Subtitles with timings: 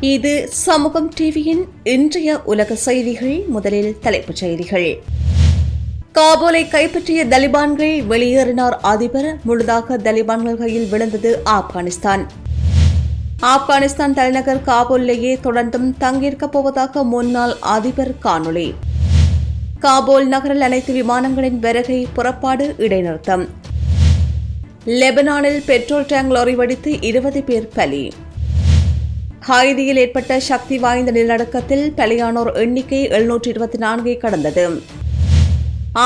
[0.00, 3.42] இது சமூகம் டிவியின் இன்றைய உலக செய்திகள்.
[3.48, 4.98] முதலில் தலைப்புச் செய்திகள்.
[6.14, 9.38] காபூலை கைப்பற்றிய தலிபான்கள் வெளியேறினார் அதிபர்.
[9.44, 12.26] முழுதாக தலிபான்கள் கையில் விழுந்தது ஆப்கானிஸ்தான்.
[13.42, 18.74] ஆப்கானிஸ்தான் தலைநகர் காபூலிலேயே தொடர்ந்தும் தங்கியிருக்கப் போவதாக முன்னாள் அதிபர் காணொளி.
[19.80, 23.48] காபூல் நகரில் அனைத்து விமானங்களின் வருகை புறப்பாடு இடைநிறுத்தம்.
[24.86, 28.12] லெபனானில் பெட்ரோல் டேங்க் லாரி வெடித்து இருபது பேர் பலி.
[29.46, 34.82] ஹைதியில் ஏற்பட்ட சக்தி வாய்ந்த நிலநடுக்கத்தில் பலியானோர் எண்ணிக்கை எழுநூற்றி இருபத்தி நான்கை கடந்தது.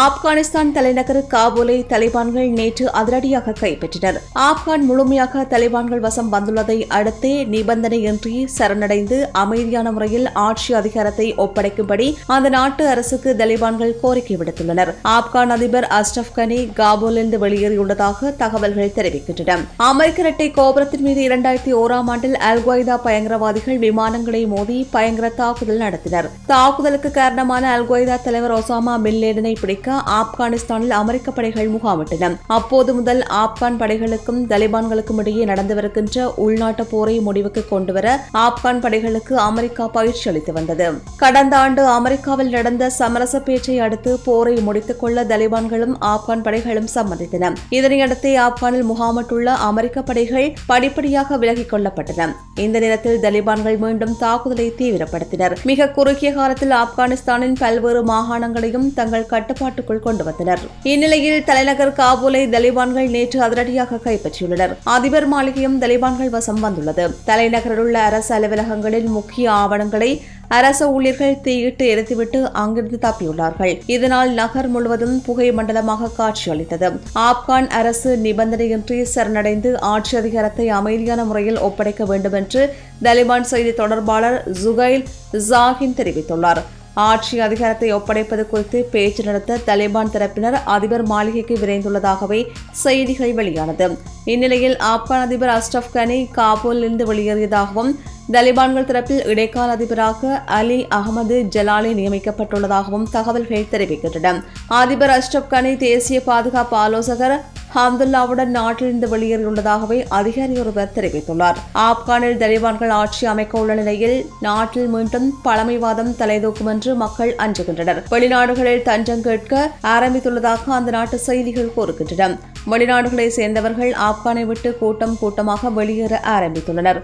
[0.01, 4.19] ஆப்கானிஸ்தான் தலைநகர் காபூலை தலிபான்கள் நேற்று அதிரடியாக கைப்பற்றினர்.
[4.34, 12.86] ஆப்கான் முழுமையாக தலிபான்கள் வசம் வந்துள்ளதை அடுத்தே நிபந்தனையின்றி சரணடைந்து அமைதியான முறையில் ஆட்சி அதிகாரத்தை ஒப்படைக்கும்படி அந்த நாட்டு
[12.88, 14.92] அரசுக்கு தலிபான்கள் கோரிக்கை விடுத்துள்ளனர்.
[15.16, 19.59] ஆப்கான் அதிபர் அஸ்டப் கனி காபூலிருந்து வெளியேறியுள்ளதாக தகவல்கள் தெரிவிக்கின்றன.
[19.77, 26.30] அமெரிக்க இரட்டை கோபுரத்தின் மீது இரண்டாயிரத்தி ஓராம் ஆண்டில் அல்கொய்தா பயங்கரவாதிகள் விமானங்களை மோதி பயங்கர தாக்குதல் நடத்தினர்.
[26.47, 32.36] தாக்குதலுக்கு காரணமான அல்கொய்தா தலைவர் ஒசாமா மில்லேடனை பிடிக்க ஆப்கானிஸ்தானில் அமெரிக்க படைகள் முகாமிட்டன.
[32.47, 39.86] அப்போது முதல் ஆப்கான் படைகளுக்கும் தலிபான்களுக்கும் இடையே நடந்து வருகின்ற உள்நாட்டு போரை முடிவுக்கு கொண்டுவர ஆப்கான் படைகளுக்கு அமெரிக்கா
[39.86, 40.92] பயிற்சி அளித்து வந்தது.
[41.16, 47.55] கடந்த ஆண்டு அமெரிக்காவில் நடந்த சமரச பேச்சை அடுத்து போரை முடித்துக் கொள்ள தலிபான்களும் ஆப்கான் படைகளும் சம்மதித்தன.
[47.70, 52.34] இதனையடுத்து ஆப்கானில் முகாமிட்டுள்ள அமெரிக்க படைகள் படிப்படியாக விலகிக் கொள்ளப்பட்டன.
[52.55, 55.62] இந்த நேரத்தில் தலிபான்கள் மீண்டும் தாக்குதலை தீவிரப்படுத்தினர்.
[55.62, 60.62] மிக குறுகிய காலத்தில் ஆப்கானிஸ்தானின் பல்வேறு மாகாணங்களையும் தங்கள் கட்டுப்பாடு கட்டுப்பாட்டுக்குள் கொண்டு வந்தனர்.
[60.92, 64.73] இந்நிலையில் தலைநகர் காபூலை தலிபான்கள் நேற்று அதிரடியாக கைப்பற்றியுள்ளனர்.
[64.97, 67.05] அதிபர் மாளிகையும் தலிபான்கள் வசம் வந்துள்ளது.
[67.31, 70.11] தலைநகரில் உள்ள அரசு அலுவலகங்களின் முக்கிய ஆவணங்களை
[70.59, 73.73] அரச ஊழியர்கள் தீயிட்டு எரித்துவிட்டு அங்கிருந்து தப்பியுள்ளார்கள்.
[73.95, 76.91] இதனால் நகர் முழுவதும் புகை மண்டலமாக காட்சியளித்தது.
[77.29, 82.64] ஆப்கான் அரசு நிபந்தனையின்றி சரணடைந்து ஆட்சி அதிகாரத்தை அமைதியான முறையில் ஒப்படைக்க வேண்டும் என்று
[83.09, 85.09] தலிபான் செய்தி தொடர்பாளர் ஜுகைல்
[85.51, 86.62] ஜாகின் தெரிவித்துள்ளார்.
[86.95, 93.98] ஆட்சி அதிகாரத்தை ஒப்படைப்பது குறித்து பேச்சு நடத்த தலிபான் தரப்பினர் அதிபர் மாளிகைக்கு விரைந்துள்ளதாகவே செய்திகள் வெளியானது.
[94.25, 97.97] இந்நிலையில் ஆப்கான் அதிபர் அஸ்டப் கனி காபூலிலிருந்து வெளியேறியதாகவும்
[98.33, 104.45] தலிபான்கள் தரப்பில் இடைக்கால அதிபராக அலி அகமது ஜலாலி நியமிக்கப்பட்டுள்ளதாகவும் தகவல்கள் தெரிவிக்கின்றன.
[104.67, 111.58] அதிபர் அஷ்ரப் கனி தேசிய பாதுகாப்பு ஆலோசகர் ஹம்துல்லாவுடன் நாட்டிலிருந்து வெளியேறியுள்ளதாகவே அதிகாரி ஒருவர் தெரிவித்துள்ளார்.
[111.74, 118.02] ஆப்கானில் தலிபான்கள் ஆட்சி அமைக்க உள்ள நிலையில் நாட்டில் மீண்டும் பழமைவாதம் தலைதூக்கும் என்று மக்கள் அஞ்சுகின்றனர்.
[118.10, 122.36] வெளிநாடுகளில் தஞ்சம் கேட்க ஆரம்பித்துள்ளதாக அந்த நாட்டு செய்திகள் கூறுகின்றன.
[122.70, 127.00] வெளிநாடுகளை சேர்ந்தவர்கள் ஆப்கானை விட்டு கூட்டம் கூட்டமாக வெளியேற ஆரம்பித்துள்ளனர்.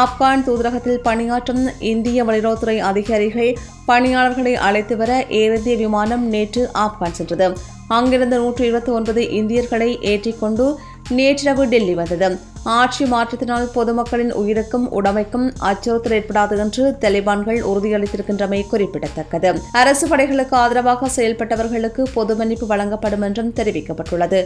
[0.00, 3.52] ஆப்கான் தூதரகத்தில் பணியாற்றும் இந்திய வெளியுறவுத்துறை அதிகாரிகள்
[3.90, 7.48] பணியாளர்களை அழைத்து வர ஏர் இந்திய விமானம் நேற்று ஆப்கான் சென்றது.
[7.96, 10.66] அங்கிருந்து நூற்றி இருபத்தி ஒன்பது இந்தியர்களை ஏற்றிக்கொண்டு
[11.18, 12.30] நேற்றிரவு டெல்லி வந்தது.
[12.78, 19.50] ஆட்சி மாற்றத்தினால் பொதுமக்களின் உயிருக்கும் உடமைக்கும் அச்சுறுத்தல் ஏற்படாது என்று தலிபான்கள் உறுதியளித்திருக்கின்றமை குறிப்பிடத்தக்கது.
[19.80, 24.40] அரசு படைகளுக்கு ஆதரவாக செயல்பட்டவர்களுக்கு பொது மன்னிப்பு வழங்கப்படும் என்றும் தெரிவிக்கப்பட்டுள்ளது.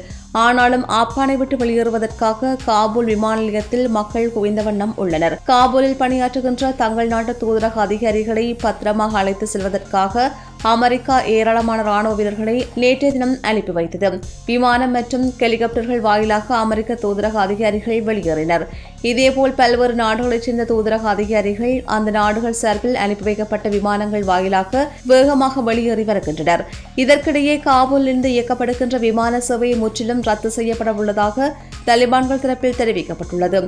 [0.44, 5.36] ஆனாலும் ஆப்கானை விட்டு வெளியேறுவதற்காக காபூல் விமான நிலையத்தில் மக்கள் குவிந்த வண்ணம் உள்ளனர்.
[5.52, 10.32] காபூலில் பணியாற்றுகின்ற தங்கள் நாட்டு தூதரக அதிகாரிகளை பத்திரமாக அழைத்து செல்வதற்காக
[10.72, 14.18] அமெரிக்கா ஏராளமான ராணுவ வீரர்களை நேற்றைய தினம் அனுப்பி வைத்தது.
[14.46, 18.64] விமானம் மற்றும் ஹெலிகாப்டர்கள் வாயிலாக அமெரிக்க தூதரக அதிகாரிகள் வெளியேறினர்.
[19.10, 24.82] இதேபோல் பல்வேறு நாடுகளைச் சேர்ந்த தூதரக அதிகாரிகள் அந்த நாடுகள் சார்பில் அனுப்பி வைக்கப்பட்ட விமானங்கள் வாயிலாக
[25.12, 26.64] வேகமாக வெளியேறி வருகின்றனர்.
[27.04, 31.54] இதற்கிடையே காபூலிருந்து இயக்கப்படுகின்ற விமான சேவை முற்றிலும் ரத்து செய்யப்பட உள்ளதாக
[31.90, 33.60] தலிபான்கள் தரப்பில் தெரிவிக்கப்பட்டுள்ளது.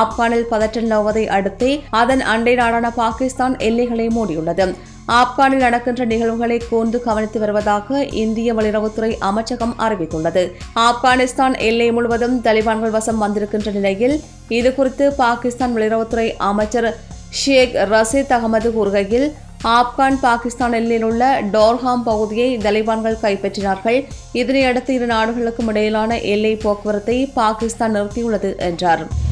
[0.00, 1.72] ஆப்கானில் பதற்றம் நிலவுவதை அடுத்தே
[2.02, 4.66] அதன் அண்டை நாடான பாகிஸ்தான் எல்லைகளை மூடியுள்ளது.
[5.08, 10.52] ஆப்கானில் நடக்கின்ற நிகழ்வுகளை கூர்ந்து கவனித்து வருவதாக இந்திய வெளியுறவுத்துறை அமைச்சகம் அறிவித்துள்ளது.
[10.74, 16.96] ஆப்கானிஸ்தான் எல்லை முழுவதும் தலிபான்கள் வசம் வந்திருக்கின்ற நிலையில் இதுகுறித்து பாகிஸ்தான் வெளியுறவுத்துறை அமைச்சர்
[17.30, 19.32] ஷேக் ரசீத் அகமது கூறுகையில்
[19.64, 24.04] ஆப்கான் பாகிஸ்தான் எல்லையில் உள்ள டோர்ஹாம் பகுதியை தலிபான்கள் கைப்பற்றினார்கள்.
[24.34, 29.23] இதனையடுத்து இரு நாடுகளுக்கும் இடையிலான எல்லை போக்குவரத்தை பாகிஸ்தான் நிறுத்தியுள்ளது என்றார்.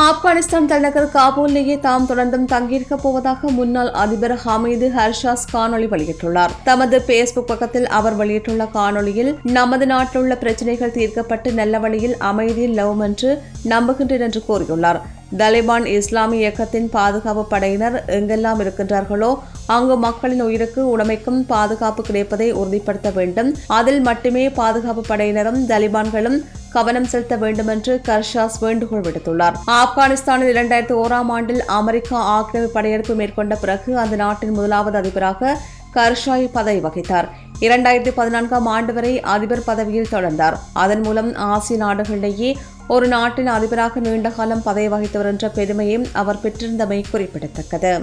[0.00, 6.52] ஆப்கானிஸ்தான் தலைநகர் காபூலிலேயே தாம் தொடர்ந்தும் தங்கியிருக்கப் போவதாக முன்னாள் அதிபர் ஹமீது ஹர்ஷாஸ் காணொலி வெளியிட்டுள்ளார்.
[6.64, 13.00] தமது பேஸ்புக் பக்கத்தில் அவர் வெளியிட்டுள்ள காணொலியில் நமது நாட்டில் உள்ள பிரச்சினைகள் தீர்க்கப்பட்டு நல்ல வழியில் அமைதியில் லவும்
[13.00, 15.00] என்று நம்புகின்றேன் என்று கூறியுள்ளார்.
[15.40, 19.30] தலிபான் இஸ்லாமிய இயக்கத்தின் பாதுகாப்பு படையினர் எங்கெல்லாம் இருக்கின்றார்களோ
[19.74, 23.50] அங்கு மக்களின் உயிருக்கு உடைமைக்கும் பாதுகாப்பு கிடைப்பதை உறுதிப்படுத்த வேண்டும்.
[23.78, 26.38] அதில் மட்டுமே பாதுகாப்பு படையினரும் தலிபான்களும்
[26.76, 29.56] கவனம் செலுத்த வேண்டும் என்று கர்ஷாஸ் வேண்டுகோள் விடுத்துள்ளார்.
[29.80, 35.56] ஆப்கானிஸ்தானில் இரண்டாயிரத்தி ஓராம் ஆண்டில் அமெரிக்கா ஆக்கிரமிப்பு படையெடுப்பு மேற்கொண்ட பிறகு அந்த நாட்டின் முதலாவது அதிபராக
[35.94, 37.28] கர்ஷாய் பதவி வகித்தார்.
[37.60, 40.54] இரண்டாயிரத்தி பதினான்காம் ஆண்டு வரை அதிபர் பதவியில் தொடர்ந்தார்.
[40.72, 42.56] அதன் மூலம் ஆசிய நாடுகளிலேயே
[42.88, 48.02] ஒரு நாட்டின் அதிபராக நீண்ட காலம் பதவி வகித்தவர் என்ற பெருமையும் அவர் பெற்றிருந்தமை குறிப்பிடத்தக்கது.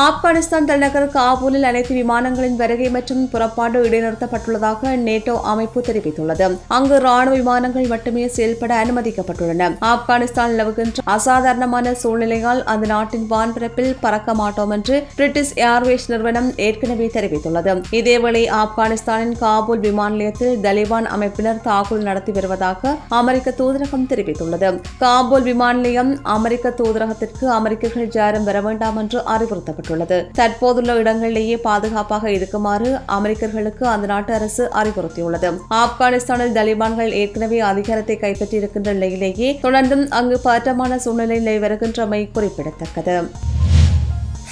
[0.00, 6.46] ஆப்கானிஸ்தான் தலைநகர் காபூலில் அனைத்து விமானங்களின் வருகை மற்றும் புறப்பாடு இடைநிறுத்தப்பட்டுள்ளதாக நேட்டோ அமைப்பு தெரிவித்துள்ளது.
[6.76, 9.66] அங்கு ராணுவ விமானங்கள் மட்டுமே செயல்பட அனுமதிக்கப்பட்டுள்ளன.
[9.90, 17.74] ஆப்கானிஸ்தான் நிலவுகின்ற அசாதாரணமான சூழ்நிலையால் அந்த நாட்டின் வான்பரப்பில் பறக்க மாட்டோம் என்று பிரிட்டிஷ் ஏர்வேஸ் நிறுவனம் ஏற்கனவே தெரிவித்துள்ளது.
[18.00, 24.72] இதேவேளை ஆப்கானிஸ்தானின் காபூல் விமான நிலையத்தில் தலிபான் அமைப்பினர் தாக்குதல் நடத்தி வருவதாக அமெரிக்க தூதரகம் தெரிவித்துள்ளது.
[25.04, 32.30] காபூல் விமான நிலையம் அமெரிக்க தூதரகத்திற்கு அமெரிக்கர்கள் ஜாரம் வர வேண்டாம் என்று அறிவுறுத்தப்பட்டது வழங்கப்பட்டுள்ளது தற்போதுள்ள இடங்களிலேயே பாதுகாப்பாக
[32.38, 35.50] இருக்குமாறு அமெரிக்கர்களுக்கு அந்த நாட்டு அரசு அறிவுறுத்தியுள்ளது.
[35.82, 43.16] ஆப்கானிஸ்தானில் தலிபான்கள் ஏற்கனவே அதிகாரத்தை கைப்பற்றியிருக்கின்ற நிலையிலேயே தொடர்ந்தும் அங்கு பதற்றமான சூழ்நிலை நிலை வருகின்றமை குறிப்பிடத்தக்கது.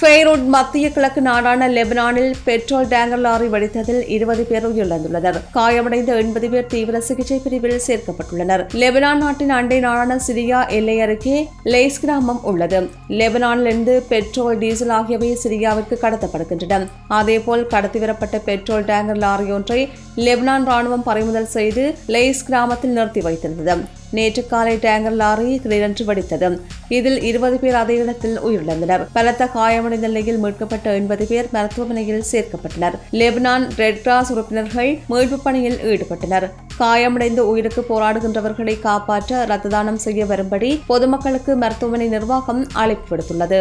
[0.01, 5.37] ஃபெய்ரூட் மத்திய கிழக்கு நாடான லெபனானில் பெட்ரோல் டேங்கர் லாரி வெடித்ததில் இருபது பேர் உயிரிழந்துள்ளனர்.
[5.57, 8.63] காயமடைந்த எண்பது பேர் தீவிர சிகிச்சை பிரிவில் சேர்க்கப்பட்டுள்ளனர்.
[8.83, 11.37] லெபனான் நாட்டின் அண்டை நாடான சிரியா எல்லை அருகே
[11.75, 12.81] லேஸ் கிராமம் உள்ளது.
[13.21, 16.89] லெபனானிலிருந்து பெட்ரோல் டீசல் ஆகியவை சிரியாவிற்கு கடத்தப்படுகின்றன.
[17.21, 19.81] அதேபோல் கடத்தி வரப்பட்ட பெட்ரோல் டேங்கர் லாரி ஒன்றை
[20.27, 23.83] லெபனான் ராணுவம் பறிமுதல் செய்து லேஸ் கிராமத்தில் நிறுத்தி வைத்திருந்தது.
[24.17, 26.49] நேற்று காலை டேங்கர் லாரி திடீரென்று வெடித்தது.
[26.97, 29.03] இதில் இருபது பேர் அதே இடத்தில் உயிரிழந்தனர்.
[29.13, 32.97] பலத்த காயமடைந்த நிலையில் மீட்கப்பட்ட எண்பது பேர் மருத்துவமனையில் சேர்க்கப்பட்டனர்.
[33.21, 36.47] லெபனான் ரெட் கிராஸ் உறுப்பினர்கள் மீட்பு பணியில் ஈடுபட்டனர்.
[36.77, 43.59] காயமடைந்து உயிருக்கு போராடுகின்றவர்களை காப்பாற்ற ரத்த தானம் செய்ய வரும்படி பொதுமக்களுக்கு மருத்துவமனை நிர்வாகம் அழைப்பு விடுத்துள்ளது.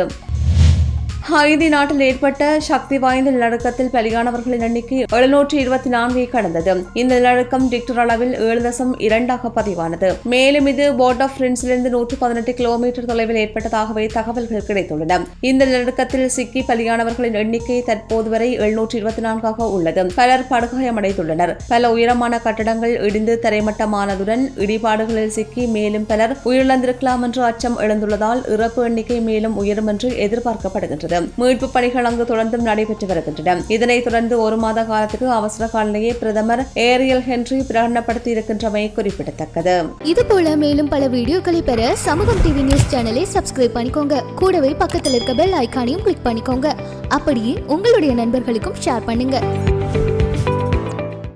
[1.28, 6.86] ஹைதி நாட்டில் ஏற்பட்ட சக்தி வாய்ந்த நிலநடுக்கத்தில் பலியானவர்களின் எண்ணிக்கை எழுநூற்றி இருபத்தி நான்கை கடந்தது.
[7.00, 10.08] இந்த நிலநடுக்கம் டிக்டர் அளவில் ஏழு தசம் இரண்டாக பதிவானது.
[10.24, 15.18] மேலும் இது போர்ட் ஆஃப் பிரின்ஸிலிருந்து நூற்று பதினெட்டு கிலோமீட்டர் தொலைவில் ஏற்பட்டதாகவே தகவல்கள் கிடைத்துள்ளன.
[15.50, 20.06] இந்த நிலநடுக்கத்தில் சிக்கி பலியானவர்களின் எண்ணிக்கை தற்போது வரை எழுநூற்றி இருபத்தி நான்காக உள்ளது.
[20.14, 21.54] பலர் படுகாயமடைந்துள்ளனர்.
[21.68, 29.20] பல உயரமான கட்டடங்கள் இடிந்து தரைமட்டமானதுடன் இடிபாடுகளில் சிக்கி மேலும் பலர் உயிரிழந்திருக்கலாம் என்ற அச்சம் எழுந்துள்ளதால் இறப்பு எண்ணிக்கை
[29.20, 31.09] மேலும் உயரும் என்று எதிர்பார்க்கப்படுகின்றது.
[31.40, 33.56] மீட்பு பணிகள் அங்கு தொடர்ந்தும் நடைபெற்று வருகின்றன.
[33.76, 39.76] இதனைத் தொடர்ந்து ஒரு மாத காலத்துக்கு அவசர காலநிலையை பிரதமர் ஏரியல் ஹென்றி பிரகடனப்படுத்தி இருக்கின்றமை குறிப்பிடத்தக்கது.
[40.12, 44.22] இது போல மேலும் பல வீடியோக்களை பெற சமூகம் டிவி நியூஸ் சேனலை சப்ஸ்கிரைப் பண்ணிக்கோங்க.
[44.34, 46.68] கூடவே பக்கத்தில் இருக்க பெல் ஐக்கானையும் கிளிக் பண்ணிக்கோங்க.
[47.08, 49.38] அப்படியே உங்களுடைய நண்பர்களுக்கும் ஷேர் பண்ணுங்க.